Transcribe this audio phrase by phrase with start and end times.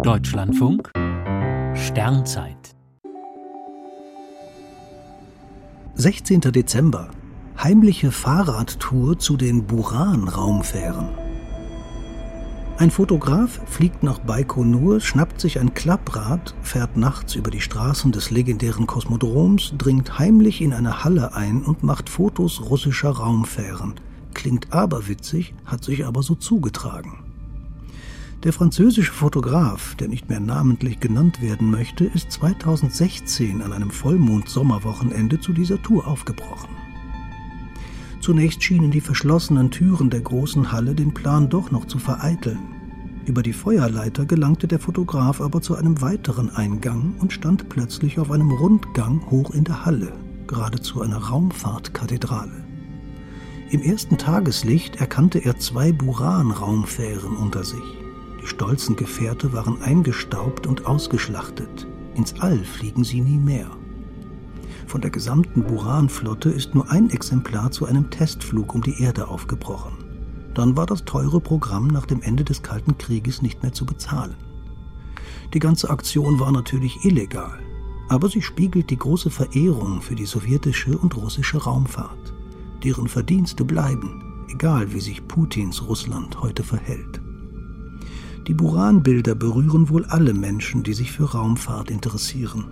[0.00, 0.90] Deutschlandfunk
[1.74, 2.74] Sternzeit
[5.94, 6.40] 16.
[6.40, 7.10] Dezember.
[7.62, 11.08] Heimliche Fahrradtour zu den Buran-Raumfähren.
[12.78, 18.30] Ein Fotograf fliegt nach Baikonur, schnappt sich ein Klapprad, fährt nachts über die Straßen des
[18.30, 23.94] legendären Kosmodroms, dringt heimlich in eine Halle ein und macht Fotos russischer Raumfähren.
[24.34, 27.31] Klingt aberwitzig, hat sich aber so zugetragen.
[28.44, 35.38] Der französische Fotograf, der nicht mehr namentlich genannt werden möchte, ist 2016 an einem Vollmond-Sommerwochenende
[35.38, 36.70] zu dieser Tour aufgebrochen.
[38.20, 42.58] Zunächst schienen die verschlossenen Türen der großen Halle den Plan doch noch zu vereiteln.
[43.26, 48.32] Über die Feuerleiter gelangte der Fotograf aber zu einem weiteren Eingang und stand plötzlich auf
[48.32, 50.12] einem Rundgang hoch in der Halle,
[50.48, 52.64] geradezu einer Raumfahrtkathedrale.
[53.70, 58.02] Im ersten Tageslicht erkannte er zwei Buran-Raumfähren unter sich.
[58.42, 61.86] Die stolzen Gefährte waren eingestaubt und ausgeschlachtet.
[62.14, 63.70] Ins All fliegen sie nie mehr.
[64.88, 69.92] Von der gesamten Buran-Flotte ist nur ein Exemplar zu einem Testflug um die Erde aufgebrochen.
[70.54, 74.34] Dann war das teure Programm nach dem Ende des Kalten Krieges nicht mehr zu bezahlen.
[75.54, 77.58] Die ganze Aktion war natürlich illegal,
[78.08, 82.34] aber sie spiegelt die große Verehrung für die sowjetische und russische Raumfahrt.
[82.84, 87.21] Deren Verdienste bleiben, egal wie sich Putins Russland heute verhält.
[88.48, 92.64] Die Buran-Bilder berühren wohl alle Menschen, die sich für Raumfahrt interessieren.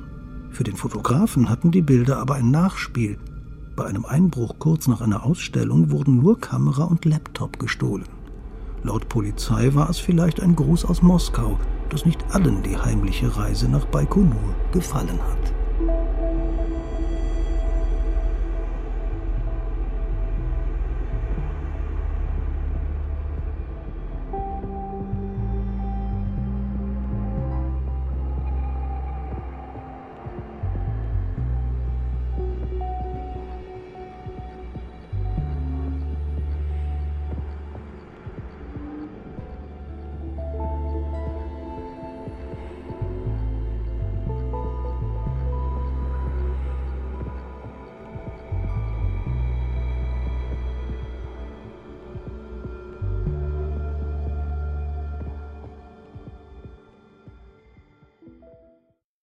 [0.50, 3.18] Für den Fotografen hatten die Bilder aber ein Nachspiel.
[3.76, 8.06] Bei einem Einbruch kurz nach einer Ausstellung wurden nur Kamera und Laptop gestohlen.
[8.82, 13.68] Laut Polizei war es vielleicht ein Gruß aus Moskau, das nicht allen die heimliche Reise
[13.68, 15.59] nach Baikonur gefallen hat.